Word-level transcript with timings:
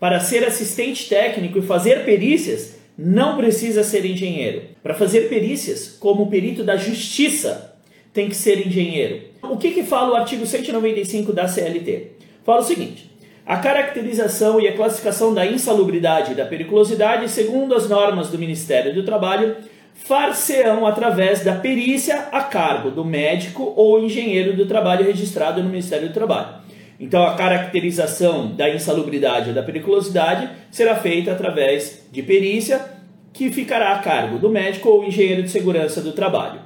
Para 0.00 0.18
ser 0.18 0.42
assistente 0.44 1.10
técnico 1.10 1.58
e 1.58 1.62
fazer 1.62 2.06
perícias, 2.06 2.78
não 2.96 3.36
precisa 3.36 3.84
ser 3.84 4.06
engenheiro. 4.06 4.62
Para 4.82 4.94
fazer 4.94 5.28
perícias, 5.28 5.96
como 6.00 6.30
perito 6.30 6.64
da 6.64 6.76
justiça, 6.76 7.76
tem 8.10 8.26
que 8.26 8.34
ser 8.34 8.66
engenheiro. 8.66 9.20
O 9.42 9.58
que, 9.58 9.72
que 9.72 9.82
fala 9.82 10.12
o 10.12 10.16
artigo 10.16 10.46
195 10.46 11.34
da 11.34 11.46
CLT? 11.46 12.12
Fala 12.42 12.60
o 12.60 12.64
seguinte: 12.64 13.10
a 13.44 13.58
caracterização 13.58 14.58
e 14.58 14.68
a 14.68 14.74
classificação 14.74 15.34
da 15.34 15.44
insalubridade 15.44 16.32
e 16.32 16.34
da 16.34 16.46
periculosidade, 16.46 17.28
segundo 17.28 17.74
as 17.74 17.86
normas 17.86 18.30
do 18.30 18.38
Ministério 18.38 18.94
do 18.94 19.02
Trabalho, 19.02 19.56
far-se-ão 19.92 20.86
através 20.86 21.44
da 21.44 21.56
perícia 21.56 22.28
a 22.32 22.42
cargo 22.42 22.90
do 22.90 23.04
médico 23.04 23.74
ou 23.76 24.02
engenheiro 24.02 24.56
do 24.56 24.64
trabalho 24.64 25.04
registrado 25.04 25.62
no 25.62 25.68
Ministério 25.68 26.08
do 26.08 26.14
Trabalho. 26.14 26.59
Então, 27.00 27.24
a 27.24 27.34
caracterização 27.34 28.54
da 28.54 28.68
insalubridade 28.68 29.48
ou 29.48 29.54
da 29.54 29.62
periculosidade 29.62 30.50
será 30.70 30.94
feita 30.96 31.32
através 31.32 32.06
de 32.12 32.22
perícia, 32.22 33.00
que 33.32 33.50
ficará 33.50 33.94
a 33.94 33.98
cargo 34.00 34.38
do 34.38 34.50
médico 34.50 34.90
ou 34.90 35.04
engenheiro 35.04 35.42
de 35.42 35.50
segurança 35.50 36.02
do 36.02 36.12
trabalho. 36.12 36.60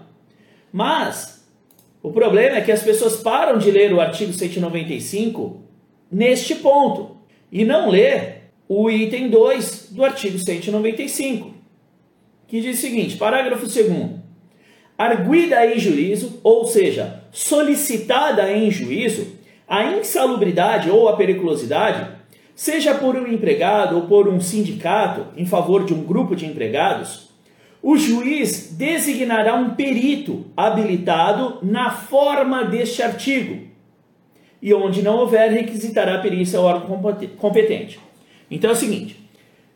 Mas, 0.73 1.47
o 2.03 2.11
problema 2.11 2.57
é 2.57 2.61
que 2.61 2.73
as 2.73 2.83
pessoas 2.83 3.17
param 3.17 3.59
de 3.59 3.71
ler 3.71 3.93
o 3.93 4.01
artigo 4.01 4.33
195 4.33 5.63
neste 6.11 6.57
ponto 6.57 7.17
e 7.53 7.65
não 7.65 7.89
lê 7.89 8.41
o 8.69 8.91
item 8.91 9.29
2 9.31 9.91
do 9.93 10.05
artigo 10.05 10.39
195 10.39 11.55
que 12.55 12.61
diz 12.61 12.79
o 12.79 12.81
seguinte: 12.81 13.17
parágrafo 13.17 13.67
2. 13.67 14.25
Arguida 14.97 15.67
em 15.67 15.79
juízo, 15.79 16.39
ou 16.45 16.67
seja, 16.67 17.25
solicitada 17.33 18.53
em 18.53 18.71
juízo, 18.71 19.27
a 19.69 19.85
insalubridade 19.85 20.91
ou 20.91 21.09
a 21.09 21.17
periculosidade, 21.17 22.11
seja 22.55 22.95
por 22.95 23.17
um 23.17 23.27
empregado 23.27 23.97
ou 23.97 24.03
por 24.03 24.29
um 24.29 24.41
sindicato 24.41 25.27
em 25.37 25.47
favor 25.47 25.85
de 25.85 25.95
um 25.95 26.05
grupo 26.05 26.37
de 26.37 26.47
empregados, 26.47 27.31
o 27.83 27.97
juiz 27.97 28.75
designará 28.77 29.55
um 29.55 29.75
perito 29.75 30.47
habilitado 30.57 31.59
na 31.63 31.91
forma 31.91 32.65
deste 32.65 33.03
artigo 33.03 33.75
e 34.65 34.73
onde 34.73 35.03
não 35.03 35.19
houver, 35.19 35.51
requisitará 35.53 36.15
a 36.15 36.23
perícia 36.23 36.59
ao 36.59 36.65
órgão 36.65 36.99
competente. 37.37 38.01
Então 38.51 38.71
é 38.71 38.73
o 38.73 38.77
seguinte: 38.77 39.15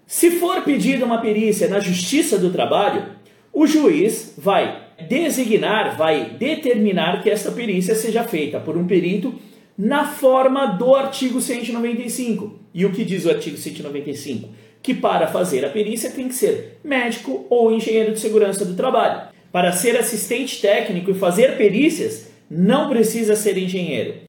se 0.06 0.31
for 0.31 0.62
pedida 0.62 1.05
uma 1.05 1.20
perícia 1.20 1.69
na 1.69 1.78
Justiça 1.78 2.39
do 2.39 2.50
Trabalho, 2.50 3.05
o 3.53 3.66
juiz 3.66 4.33
vai 4.39 4.89
designar, 5.06 5.94
vai 5.98 6.31
determinar 6.31 7.22
que 7.22 7.28
essa 7.28 7.53
perícia 7.53 7.94
seja 7.94 8.25
feita 8.25 8.59
por 8.59 8.78
um 8.78 8.86
perito 8.86 9.34
na 9.79 10.05
forma 10.05 10.67
do 10.67 10.97
artigo 10.97 11.41
195. 11.41 12.59
E 12.75 12.84
o 12.84 12.93
que 12.93 13.05
diz 13.05 13.25
o 13.25 13.31
artigo 13.31 13.57
195? 13.57 14.48
Que 14.83 14.93
para 14.93 15.29
fazer 15.29 15.65
a 15.65 15.71
perícia 15.71 16.11
tem 16.11 16.27
que 16.27 16.34
ser 16.34 16.81
médico 16.83 17.47
ou 17.48 17.71
engenheiro 17.71 18.12
de 18.12 18.19
segurança 18.19 18.65
do 18.65 18.75
trabalho. 18.75 19.29
Para 19.53 19.71
ser 19.71 19.97
assistente 19.97 20.61
técnico 20.61 21.12
e 21.12 21.15
fazer 21.15 21.56
perícias, 21.56 22.29
não 22.51 22.89
precisa 22.89 23.37
ser 23.37 23.56
engenheiro. 23.56 24.28